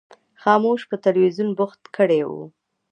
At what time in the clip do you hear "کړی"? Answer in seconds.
1.97-2.21